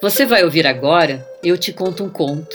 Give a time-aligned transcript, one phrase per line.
[0.00, 2.54] Você vai ouvir agora Eu Te Conto um Conto.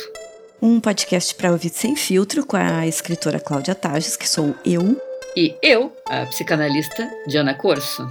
[0.61, 4.95] Um podcast para ouvir sem filtro com a escritora Cláudia Tages, que sou eu.
[5.35, 8.07] E eu, a psicanalista Diana Corso.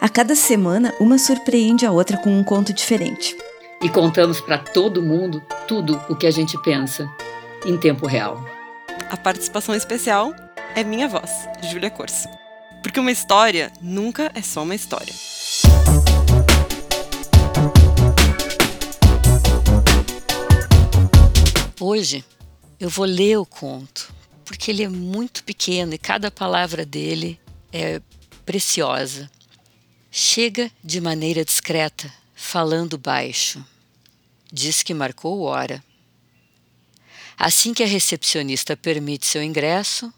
[0.00, 3.36] A cada semana, uma surpreende a outra com um conto diferente.
[3.80, 7.08] E contamos para todo mundo tudo o que a gente pensa,
[7.64, 8.44] em tempo real.
[9.08, 10.34] A participação especial
[10.74, 11.30] é minha voz,
[11.70, 12.28] Júlia Corso.
[12.82, 15.14] Porque uma história nunca é só uma história.
[21.84, 22.24] Hoje
[22.78, 24.14] eu vou ler o conto,
[24.44, 27.40] porque ele é muito pequeno e cada palavra dele
[27.72, 28.00] é
[28.46, 29.28] preciosa.
[30.08, 33.66] Chega de maneira discreta, falando baixo.
[34.52, 35.82] Diz que marcou hora.
[37.36, 40.14] Assim que a recepcionista permite seu ingresso,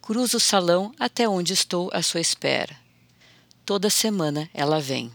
[0.00, 2.76] cruza o salão até onde estou à sua espera.
[3.66, 5.10] Toda semana ela vem.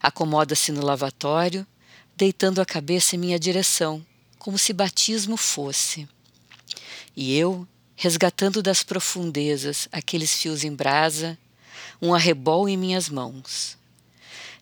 [0.00, 1.66] Acomoda-se no lavatório,
[2.16, 4.06] deitando a cabeça em minha direção,
[4.42, 6.08] como se batismo fosse.
[7.16, 11.38] E eu, resgatando das profundezas aqueles fios em brasa,
[12.00, 13.78] um arrebol em minhas mãos.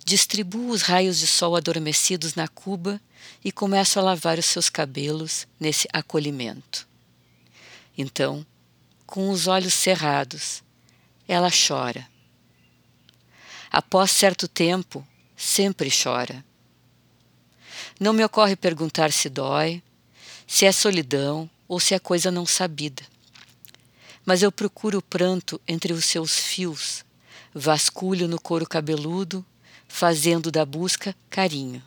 [0.05, 3.00] Distribuo os raios de sol adormecidos na cuba
[3.42, 6.87] e começo a lavar os seus cabelos nesse acolhimento.
[7.97, 8.44] Então,
[9.06, 10.62] com os olhos cerrados,
[11.27, 12.06] ela chora.
[13.72, 16.44] Após certo tempo, sempre chora.
[18.01, 19.83] Não me ocorre perguntar se dói,
[20.47, 23.03] se é solidão ou se é coisa não sabida.
[24.25, 27.05] Mas eu procuro o pranto entre os seus fios,
[27.55, 29.45] vasculho no couro cabeludo,
[29.87, 31.83] fazendo da busca carinho.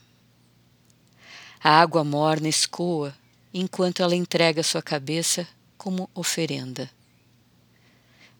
[1.63, 3.15] A água morna escoa
[3.51, 5.47] enquanto ela entrega sua cabeça
[5.79, 6.91] como oferenda.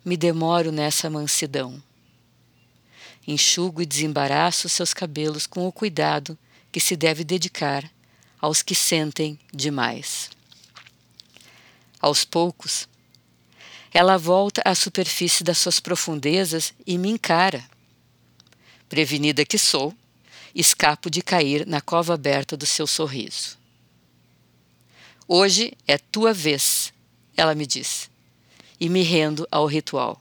[0.06, 1.82] Me demoro nessa mansidão.
[3.26, 6.38] Enxugo e desembaraço seus cabelos com o cuidado
[6.74, 7.88] que se deve dedicar
[8.42, 10.32] aos que sentem demais.
[12.02, 12.90] Aos poucos,
[13.94, 17.64] ela volta à superfície das suas profundezas e me encara.
[18.90, 19.94] Prevenida que sou,
[20.56, 23.56] escapo de cair na cova aberta do seu sorriso.
[25.28, 26.92] Hoje é tua vez,
[27.38, 28.10] ela me diz,
[28.80, 30.20] e me rendo ao ritual.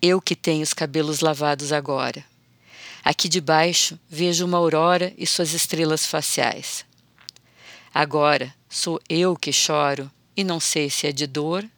[0.00, 2.24] Eu que tenho os cabelos lavados agora.
[3.04, 6.86] Aqui debaixo vejo uma aurora e suas estrelas faciais.
[7.92, 11.68] Agora sou eu que choro e não sei se é de dor,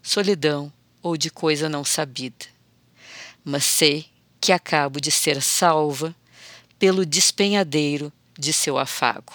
[0.00, 0.72] solidão
[1.02, 2.46] ou de coisa não sabida.
[3.44, 4.06] Mas sei
[4.40, 6.14] que acabo de ser salva
[6.78, 9.34] pelo despenhadeiro de seu afago.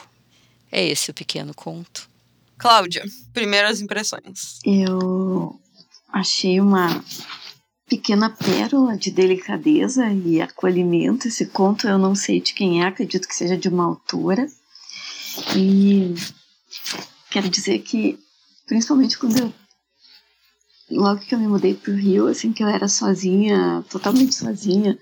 [0.72, 2.10] É esse o pequeno conto.
[2.58, 3.04] Cláudia,
[3.34, 4.60] primeiras impressões.
[4.64, 5.60] Eu
[6.08, 7.04] achei uma
[7.94, 11.28] pequena pérola de delicadeza e acolhimento.
[11.28, 14.48] Esse conto eu não sei de quem é, acredito que seja de uma autora.
[15.56, 16.16] E
[17.30, 18.20] quero dizer que,
[18.66, 19.54] principalmente quando eu.
[20.90, 24.98] Logo que eu me mudei para o Rio, assim, que eu era sozinha, totalmente sozinha,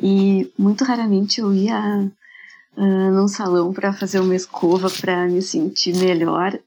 [0.00, 2.10] e muito raramente eu ia
[2.76, 6.58] uh, num salão para fazer uma escova para me sentir melhor.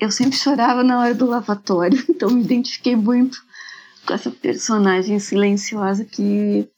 [0.00, 3.38] Eu sempre chorava na hora do lavatório, então me identifiquei muito
[4.08, 6.68] essa personagem silenciosa que,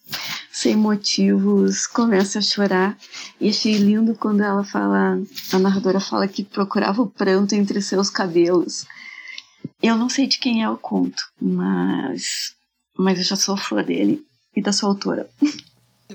[0.53, 2.99] sem motivos, começa a chorar.
[3.41, 5.19] E achei lindo quando ela fala,
[5.53, 8.87] a narradora fala que procurava o pranto entre seus cabelos.
[9.83, 12.55] Eu não sei de quem é o conto, mas,
[12.97, 14.25] mas eu já sou fã dele
[14.55, 15.29] e da sua autora.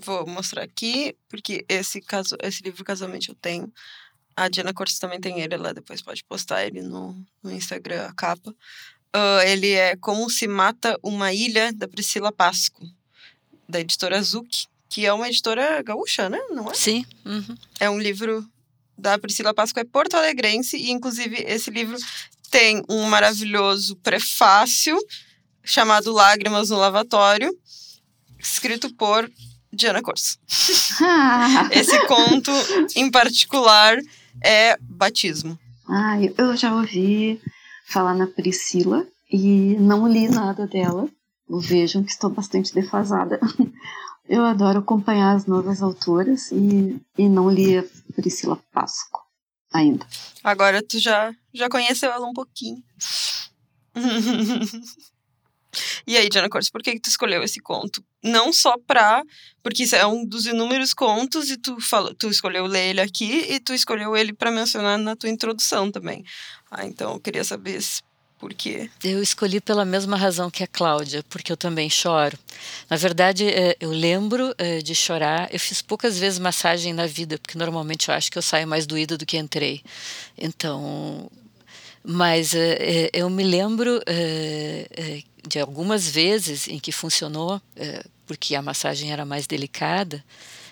[0.03, 3.71] Vou mostrar aqui, porque esse caso, esse livro Casamento eu tenho.
[4.35, 8.13] A Diana Cortes também tem ele, ela depois pode postar ele no, no Instagram, a
[8.13, 8.55] capa.
[9.15, 12.85] Uh, ele é Como se Mata uma Ilha, da Priscila Pasco,
[13.67, 16.39] da editora Zuc, que é uma editora gaúcha, né?
[16.51, 16.73] Não é?
[16.73, 17.05] Sim.
[17.25, 17.55] Uhum.
[17.79, 18.47] É um livro
[18.97, 21.97] da Priscila Pasco, é porto-alegrense, e inclusive esse livro
[22.51, 24.97] tem um maravilhoso prefácio
[25.63, 27.55] chamado Lágrimas no Lavatório,
[28.39, 29.29] escrito por
[29.71, 30.37] Diana Corso.
[31.71, 32.51] esse conto,
[32.95, 33.97] em particular,
[34.43, 35.57] é Batismo.
[35.87, 37.41] Ah, eu já ouvi
[37.89, 41.09] falar na Priscila e não li nada dela.
[41.49, 43.39] Vejam que estou bastante defasada.
[44.29, 47.83] Eu adoro acompanhar as novas autoras e, e não li a
[48.15, 49.25] Priscila Pasco
[49.73, 50.05] ainda.
[50.43, 52.83] Agora tu já, já conheceu ela um pouquinho.
[56.09, 58.03] e aí, Diana Cortes, por que, que tu escolheu esse conto?
[58.23, 59.21] Não só pra.
[59.61, 63.45] Porque isso é um dos inúmeros contos e tu, falou, tu escolheu ler ele aqui
[63.47, 66.25] e tu escolheu ele para mencionar na tua introdução também.
[66.71, 67.79] Ah, então eu queria saber
[68.39, 68.89] Por quê?
[69.03, 72.39] Eu escolhi pela mesma razão que a Cláudia, porque eu também choro.
[72.89, 75.47] Na verdade, é, eu lembro é, de chorar.
[75.53, 78.87] Eu fiz poucas vezes massagem na vida, porque normalmente eu acho que eu saio mais
[78.87, 79.83] doída do que entrei.
[80.35, 81.29] Então,
[82.03, 84.01] mas é, eu me lembro
[85.47, 87.61] de algumas vezes em que funcionou,
[88.25, 90.23] porque a massagem era mais delicada.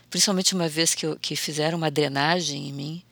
[0.10, 3.04] Principalmente uma vez que, eu, que fizeram uma drenagem em mim,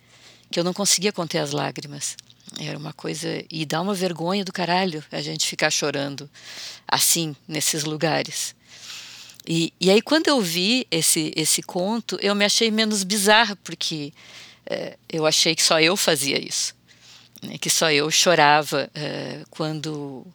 [0.50, 2.16] que eu não conseguia conter as lágrimas.
[2.60, 3.44] Era uma coisa.
[3.50, 6.30] E dá uma vergonha do caralho a gente ficar chorando
[6.88, 8.56] assim, nesses lugares.
[9.48, 14.14] E, e aí, quando eu vi esse, esse conto, eu me achei menos bizarra, porque
[14.66, 16.75] é, eu achei que só eu fazia isso.
[17.46, 20.26] Né, que só eu chorava é, quando.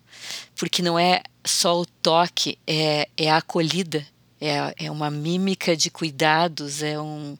[0.56, 4.06] Porque não é só o toque, é, é a acolhida,
[4.40, 7.36] é, é uma mímica de cuidados, é um.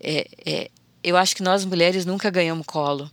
[0.00, 0.70] É, é,
[1.02, 3.10] eu acho que nós mulheres nunca ganhamos colo.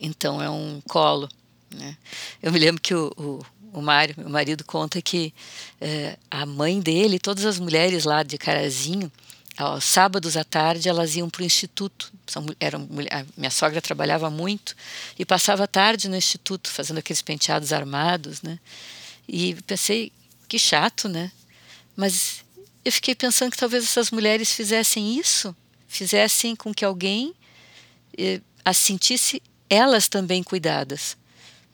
[0.00, 1.28] Então é um colo.
[1.70, 1.96] Né?
[2.42, 5.32] Eu me lembro que o, o, o Mário, meu marido, conta que
[5.80, 9.10] é, a mãe dele, todas as mulheres lá de Carazinho,
[9.56, 12.12] aos sábados à tarde elas iam para o instituto.
[12.26, 14.74] São, eram, a minha sogra trabalhava muito
[15.18, 18.58] e passava a tarde no instituto fazendo aqueles penteados armados, né?
[19.28, 20.12] E pensei
[20.48, 21.30] que chato, né?
[21.96, 22.44] Mas
[22.84, 25.54] eu fiquei pensando que talvez essas mulheres fizessem isso,
[25.86, 27.34] fizessem com que alguém
[28.16, 31.16] eh, as sentisse elas também cuidadas.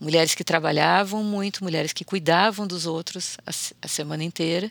[0.01, 3.51] Mulheres que trabalhavam muito, mulheres que cuidavam dos outros a,
[3.83, 4.71] a semana inteira,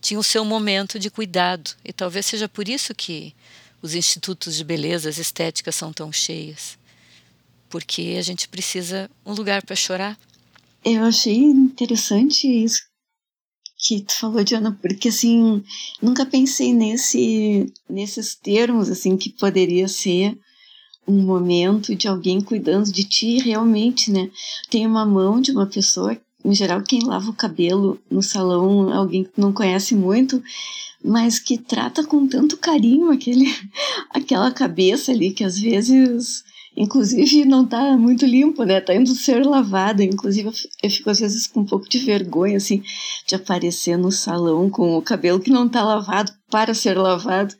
[0.00, 1.70] tinham o seu momento de cuidado.
[1.84, 3.34] E talvez seja por isso que
[3.82, 6.78] os institutos de belezas estéticas são tão cheios.
[7.68, 10.18] Porque a gente precisa um lugar para chorar.
[10.84, 12.90] Eu achei interessante isso
[13.82, 15.62] que tu falou, Diana, porque assim,
[16.02, 20.38] nunca pensei nesse, nesses termos, assim, que poderia ser
[21.08, 24.30] um momento de alguém cuidando de ti realmente, né?
[24.68, 29.24] Tem uma mão de uma pessoa, em geral quem lava o cabelo no salão, alguém
[29.24, 30.42] que não conhece muito,
[31.04, 33.46] mas que trata com tanto carinho aquele,
[34.10, 36.42] aquela cabeça ali que às vezes
[36.76, 38.80] inclusive não tá muito limpo, né?
[38.80, 40.02] Tá indo ser lavada.
[40.02, 40.50] Inclusive,
[40.82, 42.82] eu fico às vezes com um pouco de vergonha, assim,
[43.26, 47.54] de aparecer no salão com o cabelo que não tá lavado para ser lavado.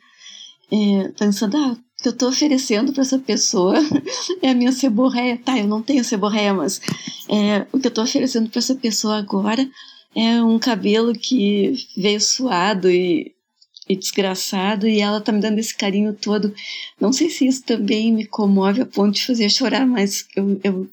[0.72, 3.74] É, pensando, ah, que eu tô oferecendo para essa pessoa
[4.42, 5.38] é a minha seborreia.
[5.38, 6.80] Tá, eu não tenho seborreia, mas
[7.28, 9.68] é, o que eu tô oferecendo para essa pessoa agora
[10.14, 13.34] é um cabelo que veio suado e,
[13.88, 16.54] e desgraçado e ela tá me dando esse carinho todo.
[16.98, 20.90] Não sei se isso também me comove a ponto de fazer chorar, mas eu, eu,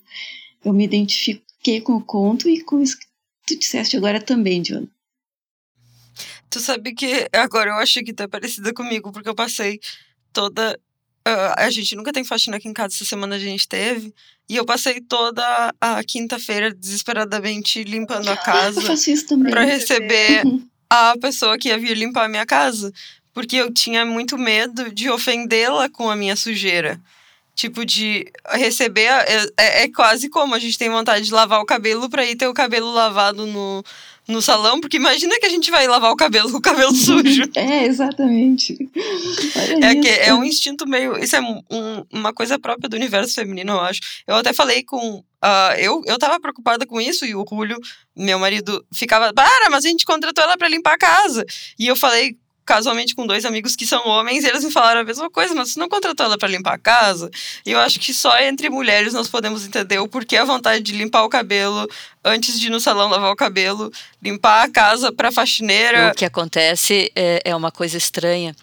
[0.63, 3.05] eu me identifiquei com o conto e com isso que
[3.45, 4.87] tu disseste agora também, John.
[6.49, 9.79] Tu sabe que agora eu acho que tá parecida comigo, porque eu passei
[10.31, 10.79] toda
[11.57, 14.13] a gente nunca tem faxina aqui em casa, essa semana a gente teve.
[14.49, 18.93] E eu passei toda a quinta-feira desesperadamente limpando a casa.
[18.93, 19.51] Isso também.
[19.51, 20.43] Pra receber
[20.89, 22.93] a pessoa que ia vir limpar a minha casa.
[23.33, 26.99] Porque eu tinha muito medo de ofendê-la com a minha sujeira.
[27.53, 29.07] Tipo, de receber.
[29.07, 32.35] É, é, é, quase como a gente tem vontade de lavar o cabelo pra ir
[32.35, 33.83] ter o cabelo lavado no,
[34.27, 37.43] no salão, porque imagina que a gente vai lavar o cabelo com o cabelo sujo.
[37.55, 38.77] é, exatamente.
[39.81, 41.17] é, que é um instinto meio.
[41.17, 44.01] Isso é um, uma coisa própria do universo feminino, eu acho.
[44.27, 45.23] Eu até falei com.
[45.43, 47.77] Uh, eu, eu tava preocupada com isso e o Julio,
[48.15, 49.33] meu marido, ficava.
[49.33, 51.45] Para, mas a gente contratou ela para limpar a casa.
[51.79, 52.37] E eu falei
[52.67, 55.69] casualmente com dois amigos que são homens, e eles me falaram a mesma coisa, mas
[55.71, 57.31] você não contratou ela para limpar a casa?
[57.65, 60.91] E eu acho que só entre mulheres nós podemos entender o porquê a vontade de
[60.91, 61.87] limpar o cabelo
[62.23, 63.89] antes de ir no salão lavar o cabelo,
[64.21, 66.11] limpar a casa para faxineira.
[66.11, 68.53] O que acontece é, é uma coisa estranha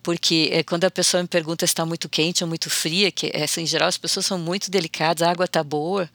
[0.00, 3.26] porque é, quando a pessoa me pergunta se está muito quente ou muito fria, que
[3.26, 6.08] é, em geral as pessoas são muito delicadas, a água está boa,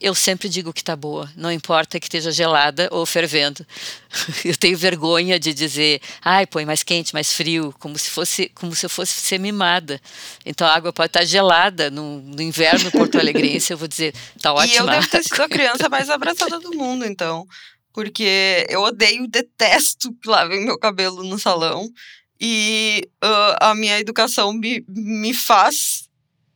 [0.00, 3.66] eu sempre digo que está boa, não importa que esteja gelada ou fervendo.
[4.44, 8.74] Eu tenho vergonha de dizer, ai, põe mais quente, mais frio, como se fosse, como
[8.74, 10.00] se eu fosse ser mimada.
[10.44, 14.52] Então a água pode estar gelada no, no inverno porto alegrense, eu vou dizer, está
[14.52, 14.66] ótima.
[14.76, 17.46] E eu devo ter sido a criança mais abraçada do mundo, então,
[17.92, 21.90] porque eu odeio, detesto que lavem meu cabelo no salão.
[22.38, 26.06] E uh, a minha educação me, me faz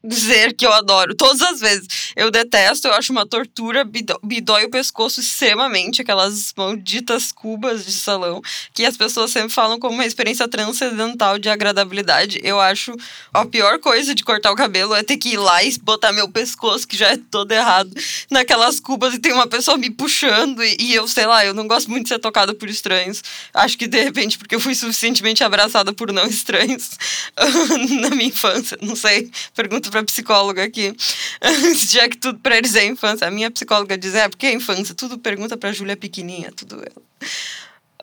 [0.03, 1.15] dizer que eu adoro.
[1.15, 1.87] Todas as vezes.
[2.17, 3.89] Eu detesto, eu acho uma tortura,
[4.23, 8.43] me dói o pescoço extremamente, aquelas malditas cubas de salão,
[8.75, 12.41] que as pessoas sempre falam como uma experiência transcendental de agradabilidade.
[12.43, 12.95] Eu acho
[13.33, 16.29] a pior coisa de cortar o cabelo é ter que ir lá e botar meu
[16.29, 17.91] pescoço, que já é todo errado,
[18.31, 21.69] naquelas cubas e tem uma pessoa me puxando e, e eu, sei lá, eu não
[21.69, 23.23] gosto muito de ser tocada por estranhos.
[23.55, 26.91] Acho que de repente porque eu fui suficientemente abraçada por não estranhos
[28.01, 29.31] na minha infância, não sei.
[29.55, 30.95] Pergunta pergunta pra psicóloga aqui.
[31.91, 33.27] Já que tudo pra eles é infância.
[33.27, 34.95] A minha psicóloga diz: é, porque é infância.
[34.95, 37.03] Tudo pergunta pra Júlia pequenininha, tudo ela.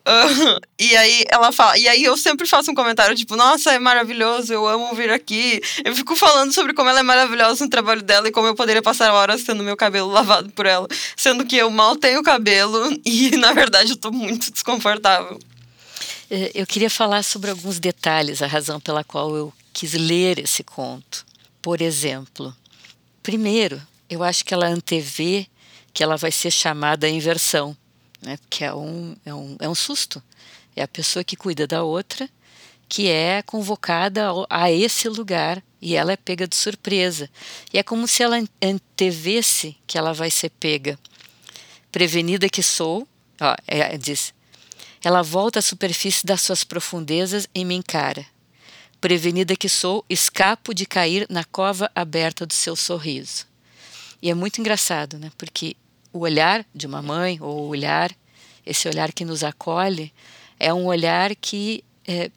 [0.80, 4.54] E aí ela fala, e aí eu sempre faço um comentário tipo, nossa, é maravilhoso,
[4.54, 5.60] eu amo vir aqui.
[5.84, 8.82] Eu fico falando sobre como ela é maravilhosa no trabalho dela e como eu poderia
[8.82, 13.36] passar horas tendo meu cabelo lavado por ela, sendo que eu mal tenho cabelo e
[13.36, 15.38] na verdade eu tô muito desconfortável.
[16.32, 20.64] É, eu queria falar sobre alguns detalhes, a razão pela qual eu quis ler esse
[20.64, 21.27] conto.
[21.68, 22.56] Por exemplo,
[23.22, 25.48] primeiro, eu acho que ela antevê
[25.94, 27.76] que ela vai ser chamada inversão
[28.22, 28.38] né?
[28.38, 30.24] porque é um, é, um, é um susto.
[30.78, 32.30] É a pessoa que cuida da outra
[32.88, 37.30] que é convocada a esse lugar e ela é pega de surpresa.
[37.74, 40.98] E é como se ela antevesse que ela vai ser pega.
[41.92, 43.06] Prevenida que sou,
[43.42, 44.34] ó, é, diz,
[45.04, 48.26] ela volta à superfície das suas profundezas e me encara.
[49.00, 53.46] Prevenida que sou, escapo de cair na cova aberta do seu sorriso.
[54.22, 55.32] E é muito engraçado, né?
[55.38, 55.76] Porque
[56.12, 58.12] o olhar de uma mãe, ou o olhar,
[58.66, 60.12] esse olhar que nos acolhe,
[60.60, 62.32] é um olhar que, é,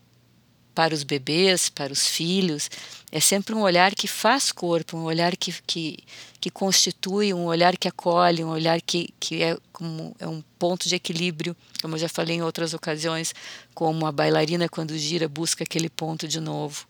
[0.75, 2.71] para os bebês, para os filhos,
[3.13, 5.99] é sempre um olhar que faz corpo, um olhar que, que,
[6.41, 10.89] que constitui, um olhar que acolhe, um olhar que, que é, como, é um ponto
[10.89, 13.35] de equilíbrio, como eu já falei em outras ocasiões,
[13.75, 16.87] como a bailarina, quando gira, busca aquele ponto de novo.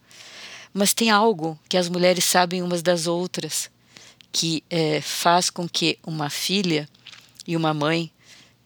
[0.75, 3.71] Mas tem algo que as mulheres sabem umas das outras,
[4.31, 6.89] que é, faz com que uma filha
[7.47, 8.13] e uma mãe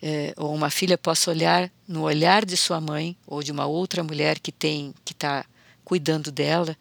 [0.02, 4.02] é, ou uma filha possa olhar no olhar de sua mãe ou de uma outra
[4.02, 5.46] mulher que tem que está
[5.82, 6.76] cuidando dela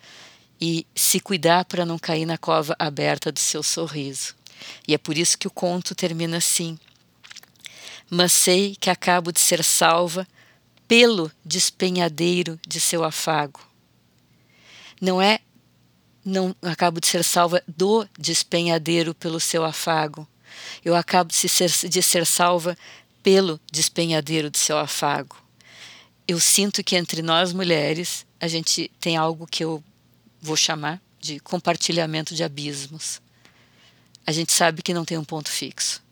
[0.65, 4.34] e se cuidar para não cair na cova aberta do seu sorriso.
[4.88, 6.79] E é por isso que o conto termina assim:
[8.10, 10.25] Mas sei que acabo de ser salva
[10.88, 13.60] pelo despenhadeiro de seu afago.
[15.01, 15.39] Não é
[16.24, 20.25] não acabo de ser salva do despenhadeiro pelo seu afago.
[20.86, 22.77] Eu acabo de ser, de ser salva
[23.22, 25.36] pelo despenhadeiro do seu afago.
[26.25, 29.84] Eu sinto que entre nós mulheres a gente tem algo que eu
[30.44, 33.22] vou chamar de compartilhamento de abismos.
[34.28, 36.04] A gente sabe que não tem um ponto fixo.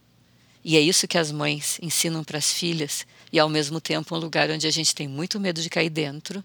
[0.63, 4.19] E é isso que as mães ensinam para as filhas, e ao mesmo tempo um
[4.19, 6.43] lugar onde a gente tem muito medo de cair dentro,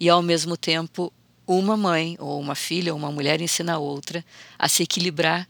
[0.00, 1.12] e ao mesmo tempo
[1.46, 4.24] uma mãe ou uma filha ou uma mulher ensina a outra
[4.58, 5.48] a se equilibrar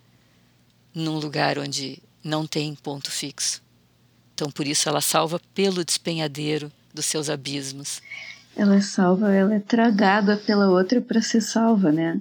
[0.94, 3.62] num lugar onde não tem ponto fixo.
[4.34, 8.02] Então, por isso, ela salva pelo despenhadeiro dos seus abismos.
[8.56, 12.20] Ela é salva, ela é tragada pela outra para ser salva, né?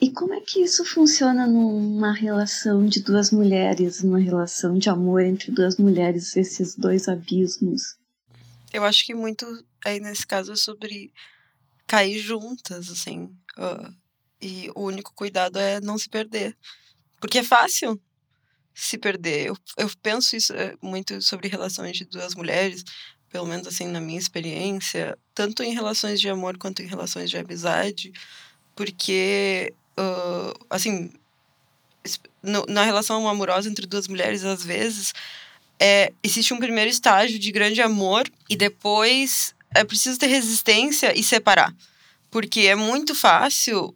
[0.00, 5.22] E como é que isso funciona numa relação de duas mulheres, numa relação de amor
[5.22, 7.96] entre duas mulheres, esses dois abismos?
[8.72, 9.44] Eu acho que muito
[9.84, 11.12] aí nesse caso é sobre
[11.86, 13.24] cair juntas, assim.
[13.58, 13.92] Uh,
[14.40, 16.56] e o único cuidado é não se perder.
[17.20, 18.00] Porque é fácil
[18.72, 19.46] se perder.
[19.46, 22.84] Eu, eu penso isso eh, muito sobre relações de duas mulheres,
[23.30, 27.36] pelo menos assim na minha experiência, tanto em relações de amor quanto em relações de
[27.36, 28.12] amizade,
[28.74, 31.10] porque, uh, assim,
[32.42, 35.12] no, na relação amorosa entre duas mulheres, às vezes,
[35.78, 41.22] é, existe um primeiro estágio de grande amor e depois é preciso ter resistência e
[41.22, 41.74] separar.
[42.30, 43.94] Porque é muito fácil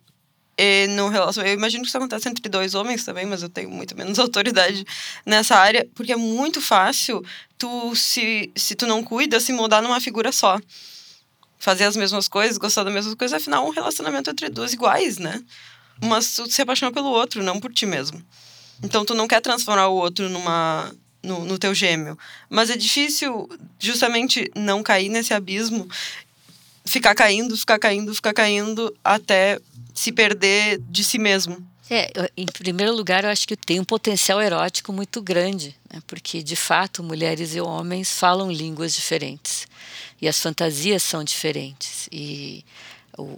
[0.64, 3.68] e no relação, eu imagino que isso acontece entre dois homens também, mas eu tenho
[3.68, 4.84] muito menos autoridade
[5.26, 7.20] nessa área, porque é muito fácil
[7.58, 10.60] tu se se tu não cuida se mudar numa figura só.
[11.58, 15.42] Fazer as mesmas coisas, gostar das mesmas coisas, afinal um relacionamento entre duas iguais, né?
[16.00, 18.24] Mas tu se apaixona pelo outro, não por ti mesmo.
[18.84, 20.92] Então tu não quer transformar o outro numa
[21.24, 22.16] no, no teu gêmeo.
[22.48, 23.48] Mas é difícil
[23.80, 25.88] justamente não cair nesse abismo,
[26.84, 29.60] ficar caindo, ficar caindo, ficar caindo, até
[29.94, 31.56] se perder de si mesmo.
[31.90, 36.00] É, em primeiro lugar, eu acho que tem um potencial erótico muito grande, né?
[36.06, 39.66] porque de fato mulheres e homens falam línguas diferentes
[40.20, 42.64] e as fantasias são diferentes e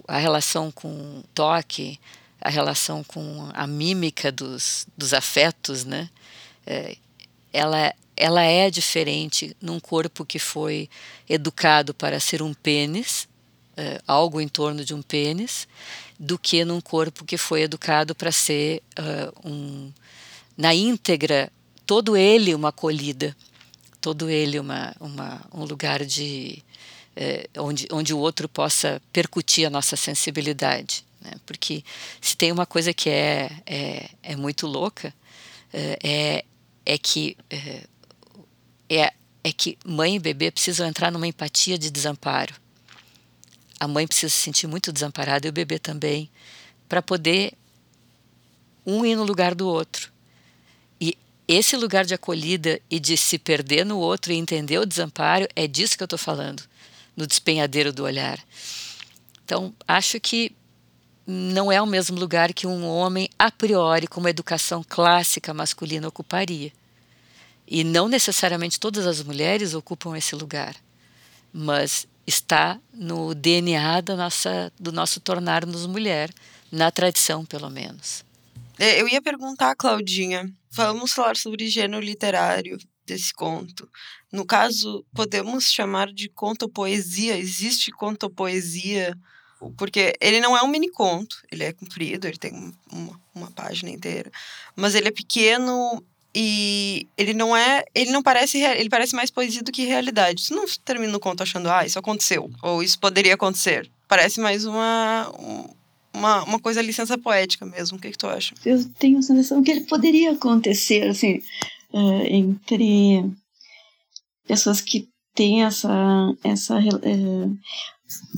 [0.07, 1.99] a relação com toque,
[2.39, 6.09] a relação com a mímica dos, dos afetos, né?
[6.65, 6.95] É,
[7.51, 10.89] ela, ela é diferente num corpo que foi
[11.27, 13.27] educado para ser um pênis,
[13.75, 15.67] é, algo em torno de um pênis,
[16.19, 19.91] do que num corpo que foi educado para ser uh, um,
[20.57, 21.51] na íntegra,
[21.85, 23.35] todo ele uma acolhida,
[23.99, 26.63] todo ele uma, uma um lugar de
[27.15, 31.05] é, onde, onde o outro possa percutir a nossa sensibilidade.
[31.21, 31.31] Né?
[31.45, 31.83] Porque
[32.21, 35.13] se tem uma coisa que é, é, é muito louca,
[35.73, 36.45] é,
[36.85, 37.83] é que é,
[38.89, 42.53] é, é que mãe e bebê precisam entrar numa empatia de desamparo.
[43.79, 46.29] A mãe precisa se sentir muito desamparada e o bebê também,
[46.87, 47.53] para poder
[48.85, 50.11] um ir no lugar do outro.
[50.99, 51.17] E
[51.47, 55.67] esse lugar de acolhida e de se perder no outro e entender o desamparo, é
[55.67, 56.63] disso que eu estou falando,
[57.15, 58.39] no despenhadeiro do olhar.
[59.43, 60.55] Então, acho que
[61.27, 66.07] não é o mesmo lugar que um homem, a priori, com uma educação clássica masculina,
[66.07, 66.71] ocuparia.
[67.67, 70.75] E não necessariamente todas as mulheres ocupam esse lugar,
[71.51, 76.31] mas está no DNA da nossa, do nosso tornar-nos mulher,
[76.71, 78.25] na tradição, pelo menos.
[78.77, 83.89] É, eu ia perguntar, Claudinha, vamos falar sobre gênero literário desse conto.
[84.31, 87.37] No caso, podemos chamar de conto-poesia?
[87.37, 89.17] Existe conto-poesia?
[89.77, 93.89] Porque ele não é um mini conto, ele é comprido, ele tem uma, uma página
[93.89, 94.29] inteira.
[94.75, 96.03] Mas ele é pequeno
[96.37, 97.85] e ele não é.
[97.95, 98.57] Ele não parece.
[98.57, 100.41] Ele parece mais poesia do que realidade.
[100.41, 102.51] Você não termina o conto achando, ah, isso aconteceu.
[102.61, 103.89] Ou isso poderia acontecer.
[104.05, 105.31] Parece mais uma.
[106.13, 107.97] Uma, uma coisa licença poética mesmo.
[107.97, 108.53] O que, que tu acha?
[108.65, 111.41] Eu tenho a sensação que ele poderia acontecer, assim,
[111.93, 113.29] uh, entre
[114.47, 115.89] pessoas que têm essa.
[116.43, 117.57] essa uh,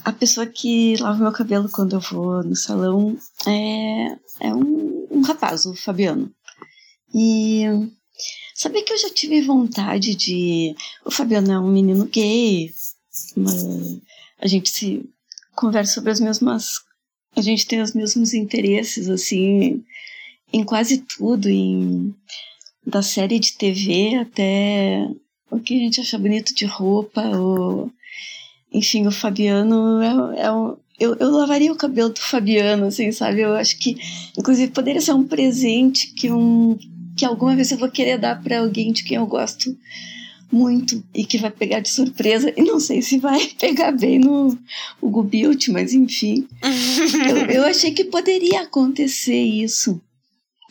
[0.04, 4.08] a pessoa que lava meu cabelo quando eu vou no salão é,
[4.40, 6.32] é um, um rapaz, o Fabiano.
[7.14, 7.64] E
[8.56, 10.76] sabia que eu já tive vontade de.
[11.06, 12.72] O Fabiano é um menino gay,
[14.40, 15.04] a gente se
[15.56, 16.82] conversa sobre as mesmas.
[17.36, 19.84] A gente tem os mesmos interesses, assim,
[20.52, 22.16] em quase tudo, em
[22.86, 25.06] da série de TV até
[25.52, 27.92] o que a gente acha bonito de roupa, ou,
[28.72, 33.42] enfim, o Fabiano é, é um, eu, eu lavaria o cabelo do Fabiano, assim, sabe?
[33.42, 33.98] Eu acho que,
[34.38, 36.78] inclusive, poderia ser um presente que um
[37.18, 39.76] que alguma vez eu vou querer dar para alguém de quem eu gosto
[40.52, 42.54] muito e que vai pegar de surpresa.
[42.56, 44.58] E não sei se vai pegar bem no
[45.02, 46.48] Hugo Bilt, mas enfim.
[47.30, 50.00] eu, eu, achei que poderia acontecer isso.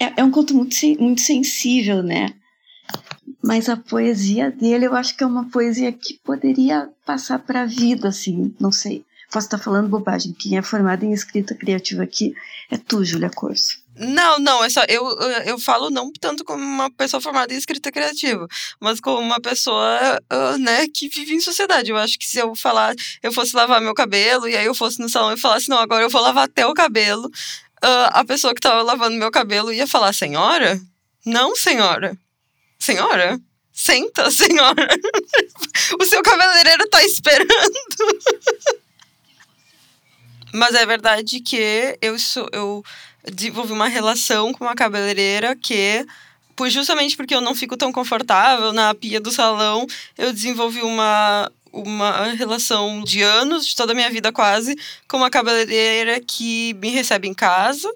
[0.01, 2.33] É, é um conto muito, muito sensível, né?
[3.43, 7.67] Mas a poesia dele, eu acho que é uma poesia que poderia passar para a
[7.67, 9.05] vida, assim, não sei.
[9.33, 10.33] Posso estar falando bobagem.
[10.33, 12.35] Quem é formado em escrita criativa aqui
[12.71, 13.86] é tu, Julia Corso.
[13.99, 17.57] Não, não, é só, eu, eu, eu falo não tanto como uma pessoa formada em
[17.57, 18.47] escrita criativa,
[18.79, 21.91] mas como uma pessoa, uh, né, que vive em sociedade.
[21.91, 25.01] Eu acho que se eu falar, eu fosse lavar meu cabelo, e aí eu fosse
[25.01, 28.53] no salão e falasse, não, agora eu vou lavar até o cabelo, uh, a pessoa
[28.53, 30.79] que estava lavando meu cabelo ia falar, senhora?
[31.25, 32.17] Não, senhora.
[32.79, 33.41] Senhora?
[33.73, 34.89] Senta, senhora.
[35.99, 37.49] o seu cabeleireiro está esperando.
[40.53, 42.49] Mas é verdade que eu sou.
[42.53, 42.83] Eu,
[43.33, 46.07] desenvolvi uma relação com uma cabeleireira que
[46.55, 49.87] por justamente porque eu não fico tão confortável na pia do salão,
[50.17, 54.75] eu desenvolvi uma uma relação de anos, de toda a minha vida quase,
[55.07, 57.93] com uma cabeleireira que me recebe em casa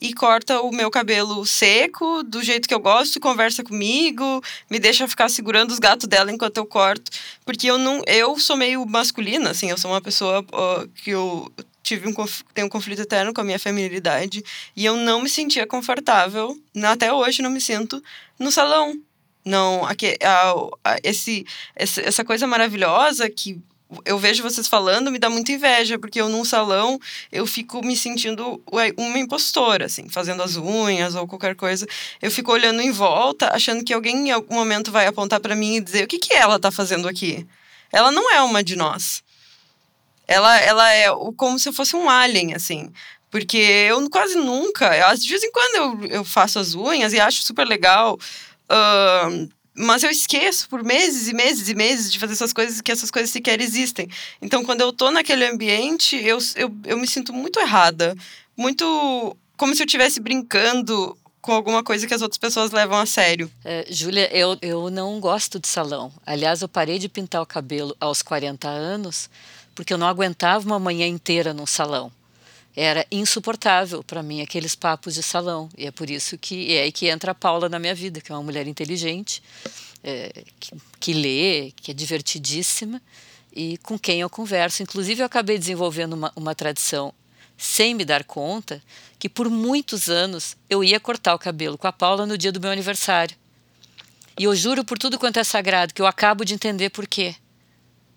[0.00, 5.08] e corta o meu cabelo seco, do jeito que eu gosto, conversa comigo, me deixa
[5.08, 7.10] ficar segurando os gatos dela enquanto eu corto,
[7.44, 11.50] porque eu não, eu sou meio masculina, assim, eu sou uma pessoa uh, que eu
[11.84, 12.14] tive um,
[12.54, 14.42] tenho um conflito eterno com a minha feminilidade
[14.74, 18.02] e eu não me sentia confortável, até hoje não me sinto,
[18.38, 18.98] no salão.
[19.44, 23.60] Não, aqui, a, a, esse, essa coisa maravilhosa que
[24.06, 26.98] eu vejo vocês falando me dá muita inveja, porque eu num salão
[27.30, 28.60] eu fico me sentindo
[28.96, 31.86] uma impostora, assim, fazendo as unhas ou qualquer coisa.
[32.22, 35.76] Eu fico olhando em volta, achando que alguém em algum momento vai apontar para mim
[35.76, 37.46] e dizer o que, que ela tá fazendo aqui.
[37.92, 39.22] Ela não é uma de nós.
[40.26, 41.06] Ela, ela é
[41.36, 42.90] como se eu fosse um alien, assim.
[43.30, 47.20] Porque eu quase nunca, eu, de vez em quando eu, eu faço as unhas e
[47.20, 48.18] acho super legal.
[48.70, 52.92] Uh, mas eu esqueço por meses e meses e meses de fazer essas coisas que
[52.92, 54.08] essas coisas sequer existem.
[54.40, 58.16] Então, quando eu tô naquele ambiente, eu, eu, eu me sinto muito errada.
[58.56, 63.04] Muito como se eu estivesse brincando com alguma coisa que as outras pessoas levam a
[63.04, 63.50] sério.
[63.64, 66.12] É, Júlia, eu, eu não gosto de salão.
[66.24, 69.28] Aliás, eu parei de pintar o cabelo aos 40 anos
[69.74, 72.10] porque eu não aguentava uma manhã inteira num salão.
[72.76, 75.68] Era insuportável para mim aqueles papos de salão.
[75.76, 78.32] E é por isso que é aí que entra a Paula na minha vida, que
[78.32, 79.42] é uma mulher inteligente,
[80.02, 83.00] é, que, que lê, que é divertidíssima
[83.54, 84.82] e com quem eu converso.
[84.82, 87.14] Inclusive, eu acabei desenvolvendo uma, uma tradição
[87.56, 88.82] sem me dar conta
[89.18, 92.60] que por muitos anos eu ia cortar o cabelo com a Paula no dia do
[92.60, 93.36] meu aniversário.
[94.36, 97.36] E eu juro por tudo quanto é sagrado que eu acabo de entender por quê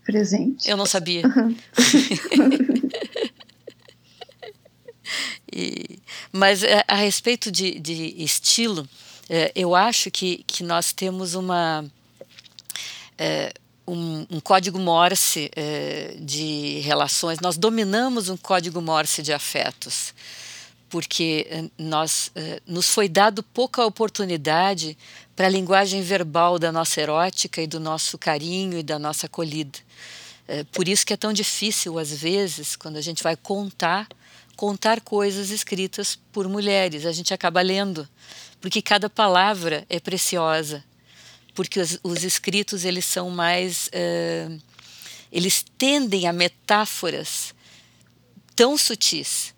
[0.07, 0.69] presente.
[0.69, 1.21] Eu não sabia.
[5.51, 5.99] e,
[6.31, 8.87] mas a, é, a respeito de, de estilo,
[9.29, 11.83] é, eu acho que, que nós temos uma.
[13.17, 13.51] É,
[13.85, 20.13] um, um, código Morse é, de relações, nós dominamos um código Morse de afetos.
[20.89, 24.97] Porque eh, nós uh, nos foi dado pouca oportunidade
[25.35, 29.77] para a linguagem verbal da nossa erótica e do nosso carinho e da nossa acolhida.
[30.47, 34.07] Uh, por isso que é tão difícil às vezes quando a gente vai contar
[34.55, 37.05] contar coisas escritas por mulheres.
[37.05, 38.09] A gente acaba lendo,
[38.59, 40.83] porque cada palavra é preciosa,
[41.53, 43.87] porque os, os escritos eles são mais
[45.31, 47.53] eles tendem a metáforas
[48.55, 49.53] tão sutis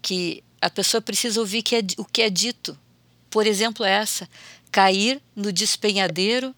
[0.00, 2.78] que a pessoa precisa ouvir que é, o que é dito.
[3.30, 4.28] Por exemplo, essa:
[4.70, 6.54] cair no despenhadeiro,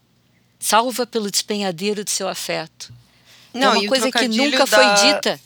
[0.59, 2.93] salva pelo despenhadeiro de seu afeto.
[3.53, 4.67] É Não, é uma coisa que nunca da...
[4.67, 5.39] foi dita.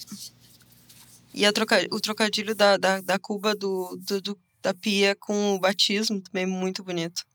[1.34, 1.88] E troca...
[1.92, 6.44] o trocadilho da, da, da Cuba do, do, do, da pia com o batismo também
[6.44, 7.26] é muito bonito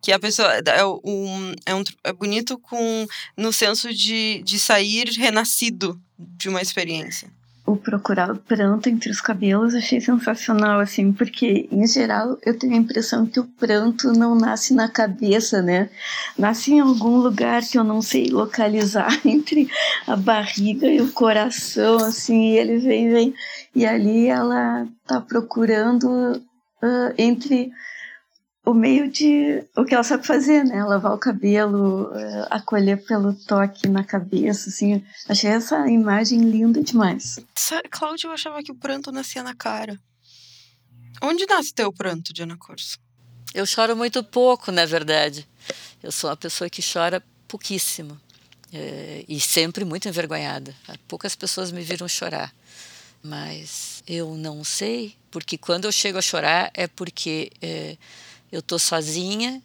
[0.00, 5.08] que a pessoa é, um, é, um, é bonito com no senso de, de sair
[5.10, 7.32] renascido de uma experiência
[7.64, 12.78] o procurar pranto entre os cabelos achei sensacional, assim, porque em geral eu tenho a
[12.78, 15.88] impressão que o pranto não nasce na cabeça, né?
[16.36, 19.68] Nasce em algum lugar que eu não sei localizar entre
[20.06, 23.34] a barriga e o coração, assim, e ele vem, vem.
[23.74, 26.42] E ali ela tá procurando
[26.82, 27.70] uh, entre
[28.64, 30.84] o meio de o que ela sabe fazer, né?
[30.84, 35.04] Lavar o cabelo, uh, acolher pelo toque na cabeça, assim.
[35.28, 37.40] Achei essa imagem linda demais.
[37.90, 39.98] Cláudia, eu achava que o pranto nascia na cara.
[41.20, 42.98] Onde nasce teu pranto, Diana Corso?
[43.54, 45.46] Eu choro muito pouco, na verdade.
[46.02, 48.18] Eu sou uma pessoa que chora pouquíssimo.
[48.72, 50.74] É, e sempre muito envergonhada.
[51.06, 52.52] Poucas pessoas me viram chorar.
[53.22, 57.96] Mas eu não sei, porque quando eu chego a chorar é porque é,
[58.52, 59.62] eu estou sozinha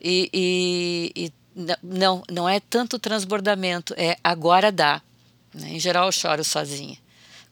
[0.00, 1.32] e, e, e,
[1.80, 5.00] não, não é tanto transbordamento, é agora dá.
[5.54, 5.74] Né?
[5.74, 6.98] Em geral, eu choro sozinha.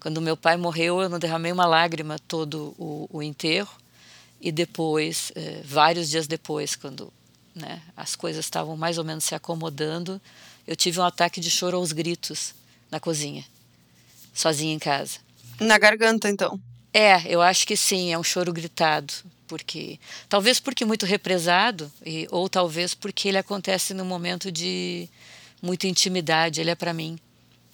[0.00, 3.70] Quando meu pai morreu, eu não derramei uma lágrima todo o, o enterro
[4.40, 7.12] e depois, eh, vários dias depois, quando
[7.54, 10.20] né, as coisas estavam mais ou menos se acomodando,
[10.66, 12.54] eu tive um ataque de choro aos gritos
[12.90, 13.44] na cozinha,
[14.34, 15.18] sozinha em casa.
[15.60, 16.58] Na garganta, então?
[16.92, 19.12] É, eu acho que sim, é um choro gritado,
[19.50, 25.08] porque talvez porque muito represado e, ou talvez porque ele acontece num momento de
[25.60, 26.60] muita intimidade.
[26.60, 27.18] Ele é para mim.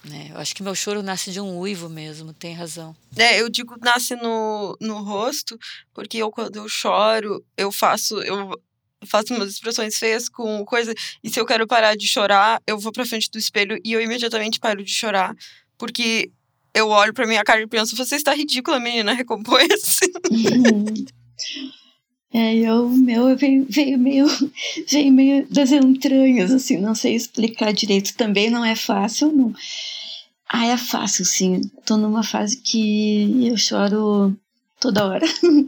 [0.03, 0.31] Né?
[0.31, 2.97] Eu acho que meu choro nasce de um uivo mesmo, tem razão.
[3.15, 5.59] É, eu digo nasce no, no rosto,
[5.93, 8.51] porque eu quando eu choro, eu faço eu
[9.07, 12.91] faço umas expressões feias com coisa, e se eu quero parar de chorar, eu vou
[12.91, 15.37] para frente do espelho e eu imediatamente paro de chorar,
[15.77, 16.31] porque
[16.73, 20.11] eu olho para minha cara e penso, você está ridícula, menina, recompõe-se.
[22.37, 24.27] É, eu, o meu veio, veio, meio,
[24.91, 28.15] veio meio das entranhas, assim, não sei explicar direito.
[28.15, 29.55] Também não é fácil, não.
[30.47, 31.63] Ah, é fácil, sim.
[31.87, 34.37] Tô numa fase que eu choro
[34.79, 35.27] toda hora.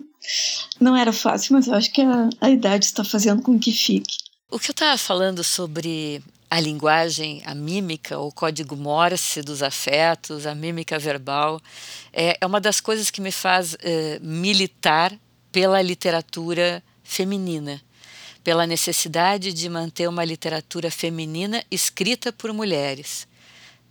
[0.78, 4.18] Não era fácil, mas eu acho que a, a idade está fazendo com que fique.
[4.50, 10.46] O que eu estava falando sobre a linguagem, a mímica, o código Morse dos afetos,
[10.46, 11.60] a mímica verbal,
[12.12, 15.18] é, é uma das coisas que me faz é, militar
[15.58, 17.82] pela literatura feminina,
[18.44, 23.26] pela necessidade de manter uma literatura feminina escrita por mulheres.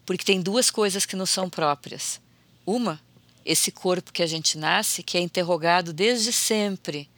[0.06, 2.22] Porque tem duas coisas que não são próprias.
[2.66, 3.02] Uma,
[3.44, 7.10] esse corpo que a gente nasce, que é interrogado desde sempre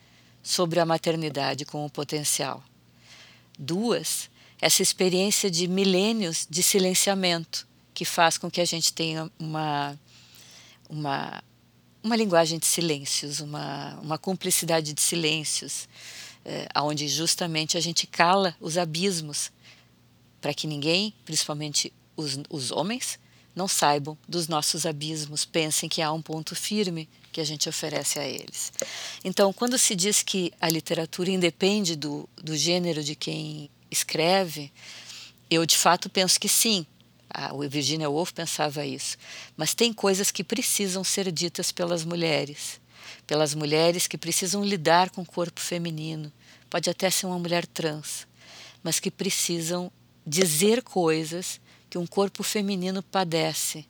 [0.41, 2.63] sobre a maternidade como potencial.
[3.55, 9.95] Duas, essa experiência de milênios de silenciamento, que faz com que a gente tenha uma,
[10.89, 11.43] uma
[12.03, 15.87] uma linguagem de silêncios, uma, uma cumplicidade de silêncios,
[16.45, 19.51] é, onde justamente a gente cala os abismos
[20.41, 23.19] para que ninguém, principalmente os, os homens,
[23.55, 28.17] não saibam dos nossos abismos, pensem que há um ponto firme que a gente oferece
[28.17, 28.71] a eles.
[29.23, 34.71] Então, quando se diz que a literatura independe do, do gênero de quem escreve,
[35.49, 36.85] eu de fato penso que sim,
[37.29, 39.17] a Virginia Woolf pensava isso.
[39.55, 42.81] Mas tem coisas que precisam ser ditas pelas mulheres,
[43.27, 46.31] pelas mulheres que precisam lidar com o corpo feminino.
[46.69, 48.27] Pode até ser uma mulher trans,
[48.83, 49.91] mas que precisam
[50.25, 53.85] dizer coisas que um corpo feminino padece,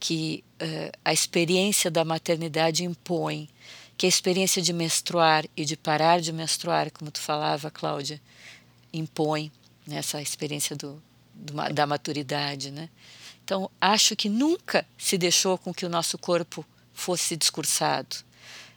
[0.00, 3.48] que uh, a experiência da maternidade impõe,
[3.96, 8.20] que a experiência de menstruar e de parar de menstruar, como tu falava, Cláudia,
[8.92, 9.52] impõe
[9.86, 11.02] nessa experiência do,
[11.72, 12.88] da maturidade, né?
[13.44, 18.16] Então, acho que nunca se deixou com que o nosso corpo fosse discursado.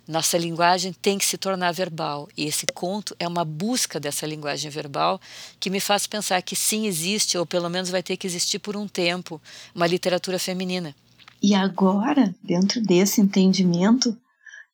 [0.07, 4.69] Nossa linguagem tem que se tornar verbal, e esse conto é uma busca dessa linguagem
[4.71, 5.19] verbal
[5.59, 8.75] que me faz pensar que sim existe, ou pelo menos vai ter que existir por
[8.75, 9.41] um tempo,
[9.73, 10.95] uma literatura feminina.
[11.41, 14.17] E agora, dentro desse entendimento,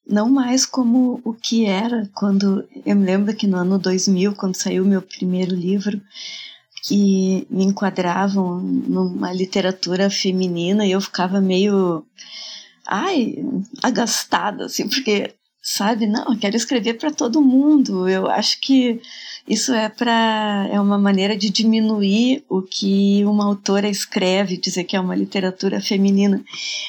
[0.09, 4.55] não mais como o que era quando eu me lembro que no ano 2000, quando
[4.55, 6.01] saiu meu primeiro livro,
[6.87, 12.05] que me enquadravam numa literatura feminina e eu ficava meio
[12.87, 13.35] ai,
[13.83, 18.07] agastada assim, porque sabe, não, eu quero escrever para todo mundo.
[18.07, 19.01] Eu acho que
[19.45, 24.95] isso é para é uma maneira de diminuir o que uma autora escreve, dizer que
[24.95, 26.41] é uma literatura feminina.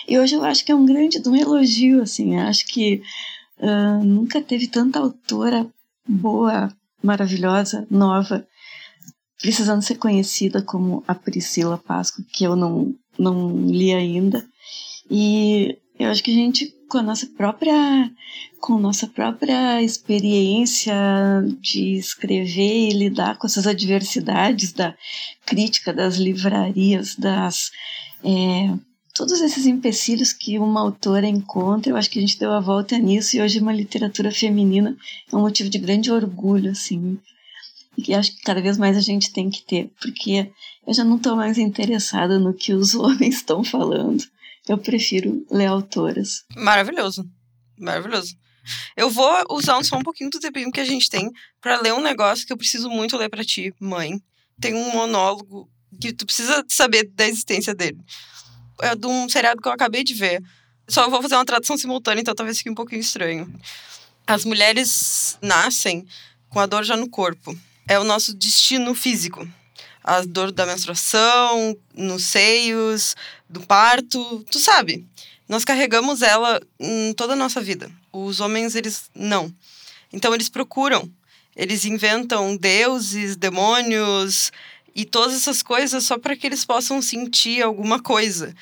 [0.07, 2.37] E hoje eu acho que é um grande um elogio assim.
[2.37, 3.03] Eu acho que
[3.59, 5.67] uh, nunca teve tanta autora
[6.07, 8.47] boa, maravilhosa, nova,
[9.41, 14.47] precisando ser conhecida como a Priscila Pasco, que eu não não li ainda.
[15.11, 18.11] E eu acho que a gente com a nossa própria
[18.61, 20.95] com nossa própria experiência
[21.61, 24.95] de escrever e lidar com essas adversidades da
[25.45, 27.71] crítica das livrarias das
[28.25, 28.75] é,
[29.15, 32.97] todos esses empecilhos que uma autora encontra eu acho que a gente deu a volta
[32.99, 34.97] nisso e hoje uma literatura feminina
[35.31, 37.19] é um motivo de grande orgulho assim
[38.07, 40.51] e acho que cada vez mais a gente tem que ter porque
[40.87, 44.25] eu já não estou mais interessada no que os homens estão falando
[44.69, 46.45] eu prefiro ler autoras.
[46.55, 47.29] Maravilhoso.
[47.79, 48.37] Maravilhoso.
[48.97, 51.31] Eu vou usar só um pouquinho do tempinho que a gente tem
[51.61, 54.21] para ler um negócio que eu preciso muito ler para ti, mãe.
[54.61, 57.99] Tem um monólogo que tu precisa saber da existência dele.
[58.83, 60.43] É de um seriado que eu acabei de ver.
[60.87, 63.51] Só vou fazer uma tradução simultânea, então talvez fique um pouquinho estranho.
[64.27, 66.07] As mulheres nascem
[66.51, 67.57] com a dor já no corpo.
[67.89, 69.49] É o nosso destino físico
[70.09, 73.15] a dor da menstruação, nos seios,
[73.47, 75.07] do parto, tu sabe.
[75.47, 77.91] Nós carregamos ela em toda a nossa vida.
[78.11, 79.53] Os homens, eles não.
[80.11, 81.11] Então, eles procuram,
[81.55, 84.51] eles inventam deuses, demônios
[84.95, 88.55] e todas essas coisas só para que eles possam sentir alguma coisa.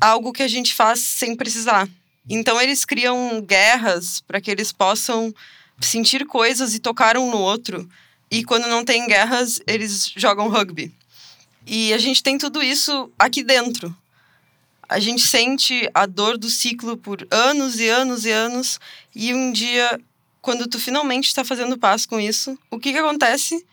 [0.00, 1.86] Algo que a gente faz sem precisar.
[2.26, 5.34] Então, eles criam guerras para que eles possam
[5.82, 7.86] sentir coisas e tocar um no outro
[8.34, 10.92] e quando não tem guerras, eles jogam rugby.
[11.64, 13.96] E a gente tem tudo isso aqui dentro.
[14.88, 18.80] A gente sente a dor do ciclo por anos e anos e anos.
[19.14, 20.00] E um dia,
[20.42, 23.64] quando tu finalmente está fazendo paz com isso, o que, que acontece?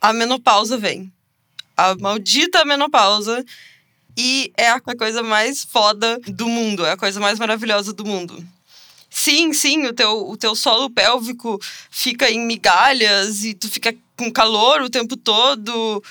[0.00, 1.12] A menopausa vem.
[1.76, 3.44] A maldita menopausa.
[4.16, 8.42] E é a coisa mais foda do mundo, é a coisa mais maravilhosa do mundo.
[9.16, 11.56] Sim, sim, o teu, o teu solo pélvico
[11.88, 16.02] fica em migalhas e tu fica com calor o tempo todo.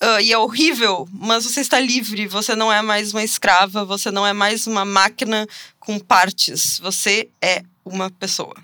[0.00, 4.10] Uh, e é horrível, mas você está livre, você não é mais uma escrava, você
[4.10, 5.46] não é mais uma máquina
[5.80, 8.54] com partes, você é uma pessoa.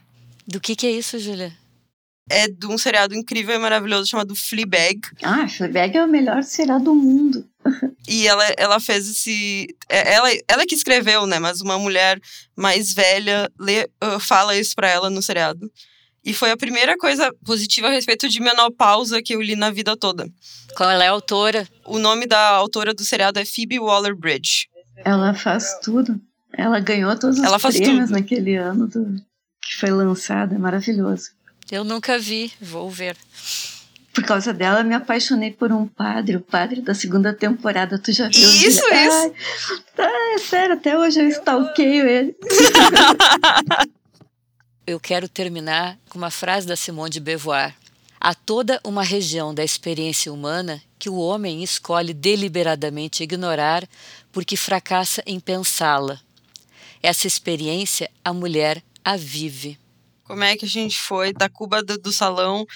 [0.46, 1.50] Do que, que é isso, Julia?
[2.28, 5.00] É de um seriado incrível e maravilhoso chamado Fleabag.
[5.22, 7.48] Ah, Fleabag é o melhor seriado do mundo.
[8.08, 9.66] E ela, ela fez esse.
[9.88, 11.38] É, ela, ela que escreveu, né?
[11.38, 12.20] Mas uma mulher
[12.56, 13.88] mais velha lê,
[14.20, 15.70] fala isso pra ela no seriado.
[16.24, 19.94] E foi a primeira coisa positiva a respeito de menopausa que eu li na vida
[19.96, 20.26] toda.
[20.74, 21.68] Qual ela é a autora?
[21.84, 24.68] O nome da autora do seriado é Phoebe Waller-Bridge.
[25.04, 26.18] Ela faz tudo.
[26.56, 29.16] Ela ganhou todos os ela prêmios naquele ano do...
[29.60, 30.54] que foi lançado.
[30.54, 31.30] É maravilhoso.
[31.70, 33.16] Eu nunca vi, vou ver.
[34.14, 37.98] Por causa dela, me apaixonei por um padre, o padre da segunda temporada.
[37.98, 38.48] Tu já viu?
[38.48, 38.84] Isso, isso.
[38.92, 39.32] Ai,
[39.96, 42.36] tá, é sério, até hoje eu stalkeio ele.
[44.86, 47.74] eu quero terminar com uma frase da Simone de Beauvoir.
[48.20, 53.86] Há toda uma região da experiência humana que o homem escolhe deliberadamente ignorar
[54.32, 56.20] porque fracassa em pensá-la.
[57.02, 59.78] Essa experiência a mulher a vive.
[60.24, 62.66] Como é que a gente foi da Cuba do, do salão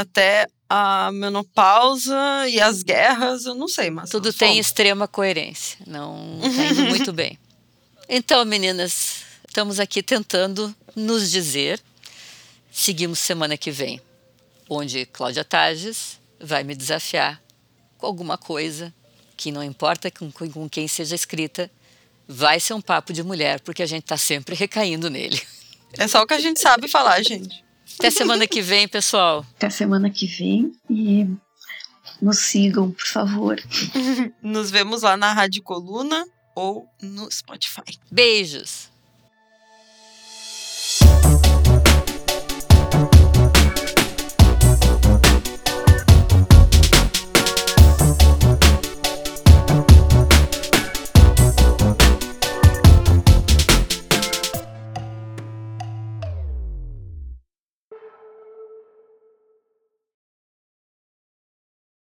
[0.00, 3.44] até a menopausa e as guerras?
[3.44, 4.10] Eu não sei, mas.
[4.10, 4.66] Tudo tem fomos.
[4.66, 5.78] extrema coerência.
[5.86, 7.38] Não está indo muito bem.
[8.08, 11.80] Então, meninas, estamos aqui tentando nos dizer.
[12.72, 14.00] Seguimos semana que vem,
[14.68, 17.40] onde Cláudia Tages vai me desafiar
[17.96, 18.92] com alguma coisa
[19.36, 21.70] que não importa com, com quem seja escrita,
[22.26, 25.40] vai ser um papo de mulher, porque a gente está sempre recaindo nele.
[25.96, 27.63] É só o que a gente sabe falar, gente.
[27.98, 29.44] Até semana que vem, pessoal.
[29.56, 31.26] Até semana que vem e
[32.20, 33.56] nos sigam, por favor.
[34.42, 37.98] nos vemos lá na Rádio Coluna ou no Spotify.
[38.10, 38.90] Beijos.